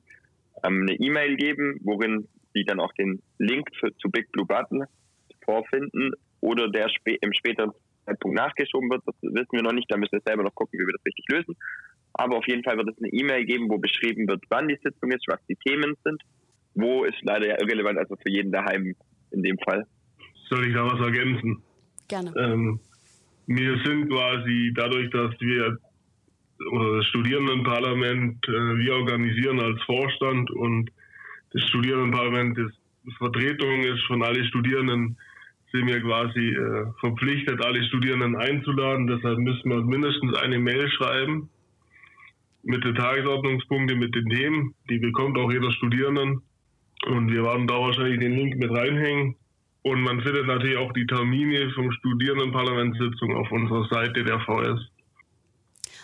[0.63, 4.85] ähm, eine E-Mail geben, worin sie dann auch den Link für, zu Big Blue Button
[5.43, 6.89] vorfinden oder der
[7.21, 7.71] im späteren
[8.05, 9.03] Zeitpunkt nachgeschoben wird.
[9.05, 9.91] Das wissen wir noch nicht.
[9.91, 11.55] Da müssen wir selber noch gucken, wie wir das richtig lösen.
[12.13, 15.11] Aber auf jeden Fall wird es eine E-Mail geben, wo beschrieben wird, wann die Sitzung
[15.11, 16.21] ist, was die Themen sind.
[16.73, 18.95] Wo ist leider ja irrelevant, also für jeden daheim
[19.31, 19.85] in dem Fall.
[20.49, 21.61] Soll ich da was ergänzen?
[22.07, 22.33] Gerne.
[22.37, 22.79] Ähm,
[23.47, 25.77] wir sind quasi dadurch, dass wir
[26.71, 30.89] oder das Studierendenparlament, äh, wir organisieren als Vorstand und
[31.51, 32.77] das Studierendenparlament ist
[33.17, 35.17] Vertretung ist von allen Studierenden,
[35.71, 39.07] sind wir quasi äh, verpflichtet, alle Studierenden einzuladen.
[39.07, 41.49] Deshalb müssen wir mindestens eine Mail schreiben
[42.63, 44.75] mit den Tagesordnungspunkten, mit den Themen.
[44.89, 46.41] Die bekommt auch jeder Studierenden.
[47.07, 49.35] Und wir werden da wahrscheinlich den Link mit reinhängen.
[49.83, 54.81] Und man findet natürlich auch die Termine vom Studierendenparlamentssitzung auf unserer Seite der VS.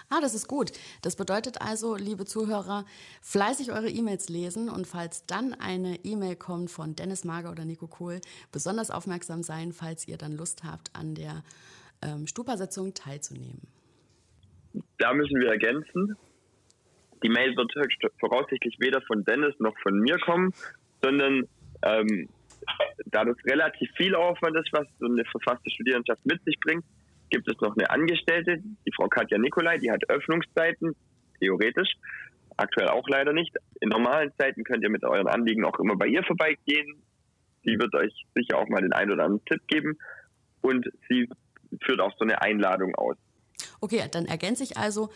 [0.10, 0.72] Ah, das ist gut.
[1.02, 2.86] Das bedeutet also, liebe Zuhörer,
[3.22, 7.88] fleißig eure E-Mails lesen und falls dann eine E-Mail kommt von Dennis Mager oder Nico
[7.88, 11.44] Kohl, besonders aufmerksam sein, falls ihr dann Lust habt, an der
[12.02, 13.62] ähm, Stupa-Sitzung teilzunehmen.
[15.00, 16.16] Da müssen wir ergänzen.
[17.24, 17.74] Die Mail wird
[18.20, 20.54] voraussichtlich weder von Dennis noch von mir kommen,
[21.04, 21.48] sondern
[21.84, 22.30] ähm,
[23.08, 26.86] da das relativ viel Aufwand ist, was so eine verfasste Studierendenschaft mit sich bringt,
[27.30, 30.96] gibt es noch eine Angestellte, die Frau Katja Nikolai, die hat Öffnungszeiten,
[31.39, 31.89] theoretisch,
[32.58, 33.56] aktuell auch leider nicht.
[33.82, 37.02] In normalen Zeiten könnt ihr mit euren Anliegen auch immer bei ihr vorbeigehen.
[37.63, 39.98] Sie wird euch sicher auch mal den einen oder anderen Tipp geben
[40.62, 41.30] und sie
[41.82, 43.18] führt auch so eine Einladung aus.
[43.82, 45.10] Okay, dann ergänze ich also,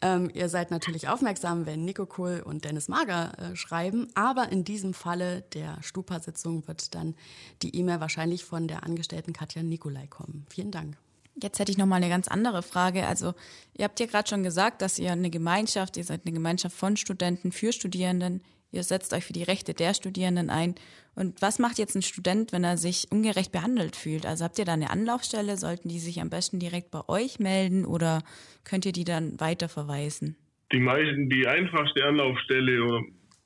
[0.00, 4.64] ähm, ihr seid natürlich aufmerksam, wenn Nico Kohl und Dennis Mager äh, schreiben, aber in
[4.64, 7.14] diesem Falle der Stupa-Sitzung wird dann
[7.62, 10.46] die E-Mail wahrscheinlich von der Angestellten Katja Nikolai kommen.
[10.48, 10.96] Vielen Dank.
[11.36, 13.06] Jetzt hätte ich noch mal eine ganz andere Frage.
[13.06, 13.34] Also
[13.76, 16.96] ihr habt ja gerade schon gesagt, dass ihr eine Gemeinschaft, ihr seid eine Gemeinschaft von
[16.96, 18.40] Studenten für Studierenden.
[18.74, 20.74] Ihr setzt euch für die Rechte der Studierenden ein.
[21.14, 24.26] Und was macht jetzt ein Student, wenn er sich ungerecht behandelt fühlt?
[24.26, 25.56] Also habt ihr da eine Anlaufstelle?
[25.56, 28.22] Sollten die sich am besten direkt bei euch melden oder
[28.64, 30.36] könnt ihr die dann weiterverweisen?
[30.72, 33.02] Die meisten, die einfachste Anlaufstelle,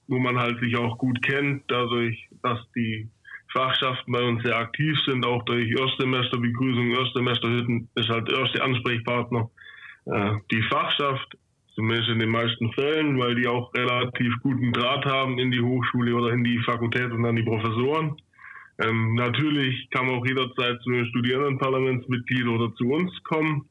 [0.06, 3.10] wo man halt sich auch gut kennt, dadurch, dass die
[3.52, 9.50] Fachschaften bei uns sehr aktiv sind, auch durch Erstsemesterbegrüßung, Erstsemesterhütten ist halt der erste Ansprechpartner
[10.06, 11.36] äh, die Fachschaft,
[11.78, 16.12] zumindest in den meisten Fällen, weil die auch relativ guten Draht haben in die Hochschule
[16.12, 18.16] oder in die Fakultät und an die Professoren.
[18.82, 23.68] Ähm, natürlich kann man auch jederzeit zu den Studierendenparlamentsmitgliedern oder zu uns kommen.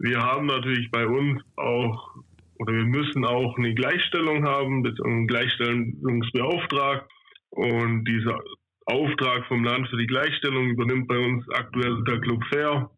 [0.00, 2.16] Wir haben natürlich bei uns auch
[2.58, 7.08] oder wir müssen auch eine Gleichstellung haben, einen Gleichstellungsbeauftragten.
[7.50, 8.40] Und dieser
[8.86, 12.90] Auftrag vom Land für die Gleichstellung übernimmt bei uns aktuell der Club Fair.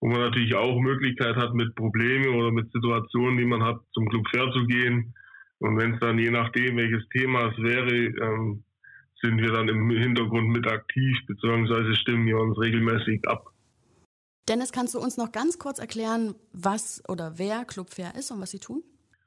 [0.00, 4.08] Wo man natürlich auch Möglichkeit hat, mit Problemen oder mit Situationen, die man hat, zum
[4.08, 5.14] Club Fair zu gehen.
[5.58, 8.62] Und wenn es dann je nachdem, welches Thema es wäre, ähm,
[9.20, 13.52] sind wir dann im Hintergrund mit aktiv, beziehungsweise stimmen wir uns regelmäßig ab.
[14.48, 18.40] Dennis, kannst du uns noch ganz kurz erklären, was oder wer Club Fair ist und
[18.40, 18.82] was sie tun?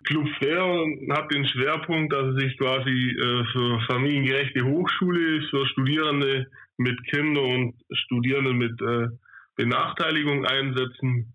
[0.05, 0.63] Club Fair
[1.11, 7.43] hat den Schwerpunkt, dass es sich quasi äh, für familiengerechte Hochschule, für Studierende mit Kindern
[7.45, 9.09] und Studierenden mit äh,
[9.55, 11.33] Benachteiligung einsetzen.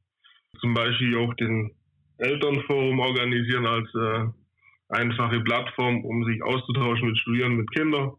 [0.60, 1.70] Zum Beispiel auch den
[2.18, 4.26] Elternforum organisieren als äh,
[4.88, 8.12] einfache Plattform, um sich auszutauschen mit Studierenden mit Kindern.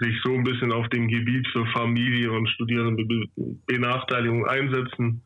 [0.00, 3.30] Sich so ein bisschen auf dem Gebiet für Familie und Studierende mit
[3.66, 5.22] Benachteiligung einsetzen.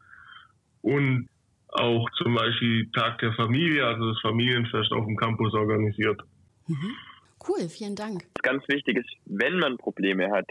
[0.82, 1.28] Und
[1.68, 6.20] auch zum Beispiel Tag der Familie, also das Familienfest auf dem Campus organisiert.
[6.68, 6.92] Mhm.
[7.48, 8.22] Cool, vielen Dank.
[8.42, 10.48] Ganz wichtig ist, wenn man Probleme hat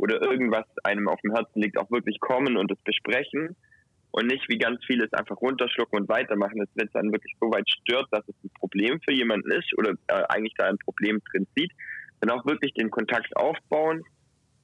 [0.00, 3.56] oder irgendwas einem auf dem Herzen liegt, auch wirklich kommen und es besprechen
[4.12, 6.64] und nicht wie ganz vieles einfach runterschlucken und weitermachen.
[6.74, 9.92] Wenn es dann wirklich so weit stört, dass es ein Problem für jemanden ist oder
[10.08, 11.72] äh, eigentlich da ein Problem drin sieht,
[12.20, 14.02] dann auch wirklich den Kontakt aufbauen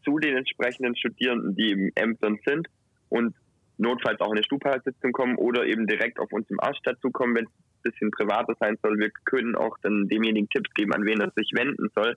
[0.05, 2.69] zu den entsprechenden Studierenden, die im Ämtern sind
[3.09, 3.35] und
[3.79, 7.45] notfalls auch in eine Stupa-Sitzung kommen oder eben direkt auf uns im Arsch dazukommen, wenn
[7.45, 8.99] es ein bisschen privater sein soll.
[8.99, 12.17] Wir können auch dann demjenigen Tipps geben, an wen er sich wenden soll.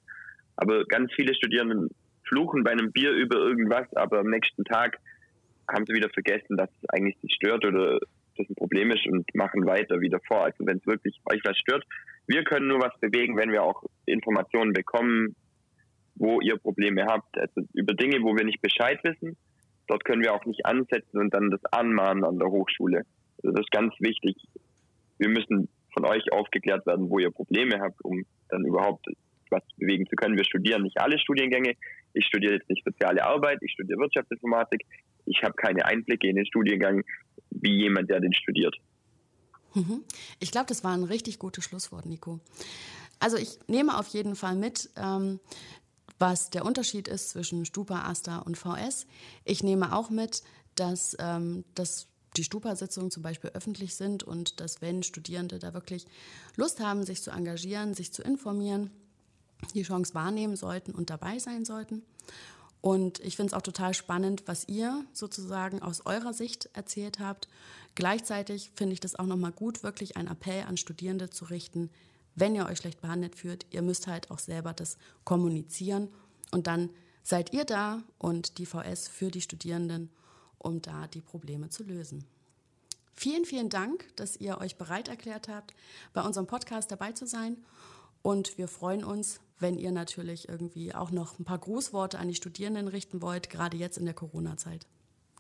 [0.56, 1.90] Aber ganz viele Studierende
[2.30, 4.98] fluchen bei einem Bier über irgendwas, aber am nächsten Tag
[5.68, 8.00] haben sie wieder vergessen, dass es eigentlich sie stört oder
[8.38, 10.46] das ein Problem ist und machen weiter wie davor.
[10.46, 11.84] Also wenn es wirklich euch was stört,
[12.28, 15.36] wir können nur was bewegen, wenn wir auch Informationen bekommen,
[16.16, 17.38] wo ihr Probleme habt.
[17.38, 19.36] Also über Dinge, wo wir nicht Bescheid wissen,
[19.88, 23.04] dort können wir auch nicht ansetzen und dann das anmahnen an der Hochschule.
[23.44, 24.38] Also das ist ganz wichtig.
[25.18, 29.06] Wir müssen von euch aufgeklärt werden, wo ihr Probleme habt, um dann überhaupt
[29.52, 30.38] was bewegen zu können.
[30.38, 31.76] Wir studieren nicht alle Studiengänge.
[32.14, 34.86] Ich studiere jetzt nicht soziale Arbeit, ich studiere Wirtschaftsinformatik.
[35.26, 37.04] Ich habe keine Einblicke in den Studiengang
[37.52, 38.76] wie jemand, der den studiert.
[39.76, 40.04] Mhm.
[40.40, 42.40] Ich glaube, das war ein richtig gutes Schlusswort, Nico.
[43.20, 45.40] Also ich nehme auf jeden Fall mit, ähm,
[46.18, 49.08] was der Unterschied ist zwischen Stupa, Asta und VS.
[49.46, 50.44] Ich nehme auch mit,
[50.76, 52.08] dass, ähm, dass
[52.38, 56.06] die Stupa-Sitzungen zum Beispiel öffentlich sind und dass wenn Studierende da wirklich
[56.56, 58.92] Lust haben, sich zu engagieren, sich zu informieren,
[59.74, 62.04] die Chance wahrnehmen sollten und dabei sein sollten.
[62.82, 67.50] Und ich finde es auch total spannend, was ihr sozusagen aus eurer Sicht erzählt habt.
[67.96, 71.90] Gleichzeitig finde ich das auch nochmal gut, wirklich einen Appell an Studierende zu richten,
[72.36, 76.08] wenn ihr euch schlecht behandelt fühlt, ihr müsst halt auch selber das kommunizieren
[76.52, 76.90] und dann
[77.22, 80.10] seid ihr da und die VS für die Studierenden,
[80.58, 82.24] um da die Probleme zu lösen.
[83.14, 85.74] Vielen, vielen Dank, dass ihr euch bereit erklärt habt,
[86.14, 87.58] bei unserem Podcast dabei zu sein.
[88.22, 92.36] Und wir freuen uns, wenn ihr natürlich irgendwie auch noch ein paar Grußworte an die
[92.36, 94.88] Studierenden richten wollt, gerade jetzt in der Corona-Zeit.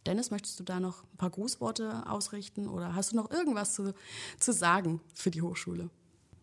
[0.05, 3.93] Dennis, möchtest du da noch ein paar Grußworte ausrichten oder hast du noch irgendwas zu,
[4.37, 5.89] zu sagen für die Hochschule?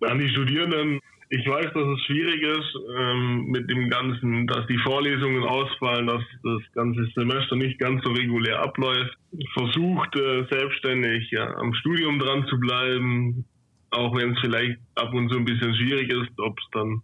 [0.02, 4.78] An die Studierenden, ich weiß, dass es schwierig ist ähm, mit dem Ganzen, dass die
[4.78, 9.16] Vorlesungen ausfallen, dass das ganze Semester nicht ganz so regulär abläuft.
[9.54, 13.46] Versucht äh, selbstständig ja, am Studium dran zu bleiben,
[13.90, 17.02] auch wenn es vielleicht ab und zu ein bisschen schwierig ist, ob es dann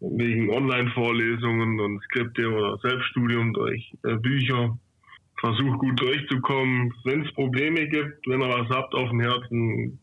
[0.00, 4.78] wegen Online-Vorlesungen und Skripte oder Selbststudium durch äh, Bücher.
[5.40, 6.92] Versucht gut durchzukommen.
[7.04, 9.98] Wenn es Probleme gibt, wenn ihr was habt auf dem Herzen,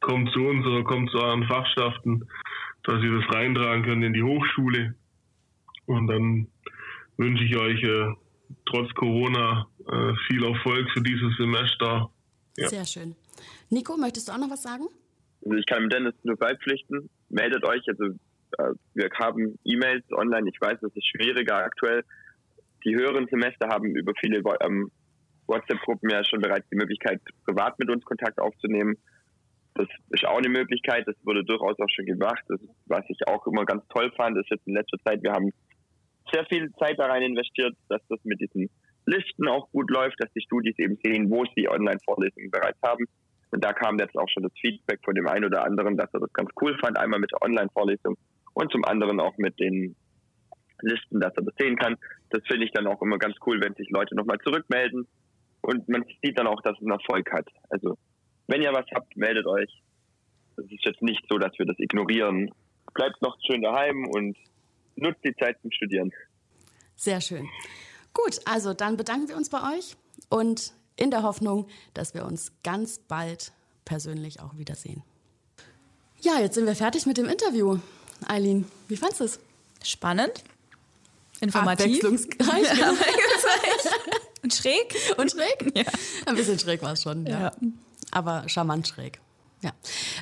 [0.00, 2.28] kommt zu uns oder kommt zu euren Fachschaften,
[2.84, 4.94] dass ihr das reintragen könnt in die Hochschule.
[5.86, 6.46] Und dann
[7.16, 8.12] wünsche ich euch äh,
[8.66, 12.10] trotz Corona äh, viel Erfolg für dieses Semester.
[12.56, 12.68] Ja.
[12.68, 13.16] Sehr schön.
[13.70, 14.84] Nico, möchtest du auch noch was sagen?
[15.44, 17.10] Also ich kann mit Dennis nur beipflichten.
[17.28, 17.82] Meldet euch.
[17.88, 18.04] Also
[18.58, 20.48] äh, wir haben E-Mails online.
[20.48, 22.02] Ich weiß, das ist schwieriger aktuell.
[22.84, 24.90] Die höheren Semester haben über viele ähm,
[25.46, 28.96] WhatsApp-Gruppen ja schon bereits die Möglichkeit, privat mit uns Kontakt aufzunehmen.
[29.74, 32.42] Das ist auch eine Möglichkeit, das wurde durchaus auch schon gemacht.
[32.48, 35.50] Das, was ich auch immer ganz toll fand, ist jetzt in letzter Zeit, wir haben
[36.32, 38.70] sehr viel Zeit da rein investiert, dass das mit diesen
[39.06, 43.04] Listen auch gut läuft, dass die Studis eben sehen, wo sie Online-Vorlesungen bereits haben.
[43.54, 46.18] Und da kam jetzt auch schon das Feedback von dem einen oder anderen, dass er
[46.18, 48.16] das ganz cool fand, einmal mit der Online-Vorlesung
[48.52, 49.94] und zum anderen auch mit den
[50.82, 51.96] Listen, dass er das sehen kann.
[52.30, 55.06] Das finde ich dann auch immer ganz cool, wenn sich Leute nochmal zurückmelden
[55.60, 57.46] und man sieht dann auch, dass es einen Erfolg hat.
[57.70, 57.96] Also
[58.48, 59.70] wenn ihr was habt, meldet euch.
[60.56, 62.50] Es ist jetzt nicht so, dass wir das ignorieren.
[62.92, 64.36] Bleibt noch schön daheim und
[64.96, 66.10] nutzt die Zeit zum Studieren.
[66.96, 67.48] Sehr schön.
[68.12, 69.94] Gut, also dann bedanken wir uns bei euch
[70.28, 73.52] und in der Hoffnung, dass wir uns ganz bald
[73.84, 75.02] persönlich auch wiedersehen.
[76.20, 77.78] Ja, jetzt sind wir fertig mit dem Interview.
[78.26, 79.40] Eileen, wie fandest du es?
[79.82, 80.32] Spannend.
[81.40, 82.02] Informativ.
[82.02, 82.68] Abwechslungsreich.
[84.42, 84.94] Und schräg?
[85.16, 85.76] Und schräg?
[85.76, 85.84] Ja.
[86.26, 87.40] Ein bisschen schräg war es schon, ja.
[87.40, 87.52] Ja.
[88.10, 89.20] Aber charmant schräg.
[89.64, 89.72] Ja.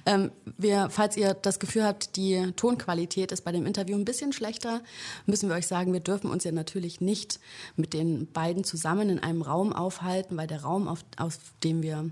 [0.06, 4.32] Ähm, wir, falls ihr das Gefühl habt, die Tonqualität ist bei dem Interview ein bisschen
[4.32, 4.82] schlechter,
[5.26, 7.40] müssen wir euch sagen, wir dürfen uns ja natürlich nicht
[7.74, 12.08] mit den beiden zusammen in einem Raum aufhalten, weil der Raum, auf, auf dem wir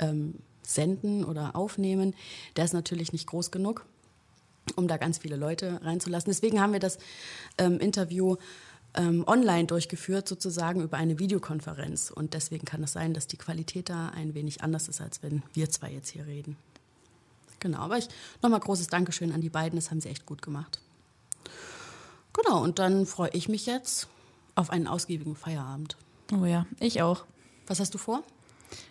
[0.00, 2.12] ähm, senden oder aufnehmen,
[2.56, 3.86] der ist natürlich nicht groß genug,
[4.74, 6.32] um da ganz viele Leute reinzulassen.
[6.32, 6.98] Deswegen haben wir das
[7.56, 8.34] ähm, Interview
[8.94, 12.10] ähm, online durchgeführt, sozusagen über eine Videokonferenz.
[12.10, 15.42] Und deswegen kann es sein, dass die Qualität da ein wenig anders ist, als wenn
[15.54, 16.56] wir zwei jetzt hier reden.
[17.60, 18.08] Genau, aber ich
[18.42, 20.80] nochmal großes Dankeschön an die beiden, das haben sie echt gut gemacht.
[22.32, 24.08] Genau, und dann freue ich mich jetzt
[24.54, 25.96] auf einen ausgiebigen Feierabend.
[26.32, 27.24] Oh ja, ich auch.
[27.66, 28.22] Was hast du vor?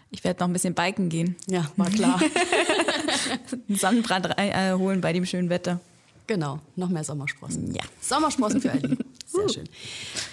[0.09, 1.35] Ich werde noch ein bisschen biken gehen.
[1.47, 2.21] Ja, war klar.
[3.67, 5.79] Einen Sonnenbrand äh, holen bei dem schönen Wetter.
[6.27, 7.73] genau, noch mehr Sommersprossen.
[7.73, 7.81] Ja.
[8.01, 8.97] Sommersprossen für Eileen.
[9.31, 9.69] Sehr schön.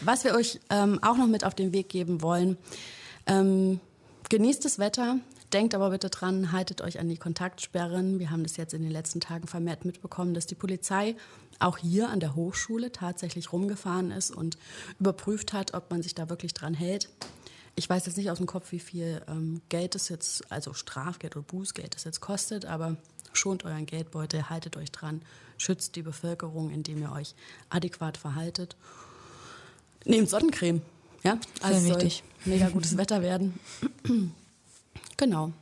[0.01, 2.57] Was wir euch ähm, auch noch mit auf den Weg geben wollen,
[3.27, 3.81] ähm,
[4.29, 5.19] genießt das Wetter,
[5.53, 8.19] denkt aber bitte dran, haltet euch an die Kontaktsperren.
[8.19, 11.17] Wir haben das jetzt in den letzten Tagen vermehrt mitbekommen, dass die Polizei
[11.61, 14.59] auch hier an der Hochschule tatsächlich rumgefahren ist und
[14.99, 17.09] überprüft hat, ob man sich da wirklich dran hält.
[17.75, 21.37] Ich weiß jetzt nicht aus dem Kopf, wie viel ähm, Geld es jetzt, also Strafgeld
[21.37, 22.97] oder Bußgeld es jetzt kostet, aber
[23.33, 25.23] schont euren Geldbeutel, haltet euch dran,
[25.57, 27.35] schützt die Bevölkerung, indem ihr euch
[27.71, 28.77] adäquat verhaltet.
[30.05, 30.83] Nehmt Sonnencreme.
[31.25, 32.23] Ja, also wichtig.
[32.45, 33.59] mega gutes Wetter werden.
[35.17, 35.53] genau.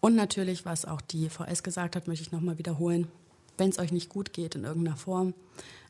[0.00, 3.08] Und natürlich, was auch die VS gesagt hat, möchte ich nochmal wiederholen.
[3.58, 5.34] Wenn es euch nicht gut geht in irgendeiner Form,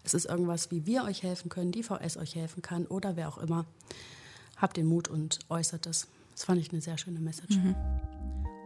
[0.03, 3.29] es ist irgendwas, wie wir euch helfen können, die VS euch helfen kann oder wer
[3.29, 3.66] auch immer,
[4.57, 6.09] habt den Mut und äußert es.
[6.33, 7.59] Das fand ich eine sehr schöne Message.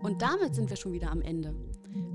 [0.02, 1.54] Und damit sind wir schon wieder am Ende.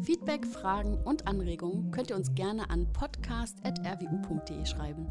[0.04, 5.08] Feedback, Fragen und Anregungen könnt ihr uns gerne an podcast.rwu.de schreiben.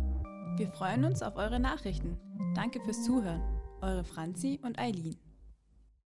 [0.57, 2.17] Wir freuen uns auf eure Nachrichten.
[2.55, 3.43] Danke fürs Zuhören.
[3.81, 5.28] Eure Franzi und Eileen.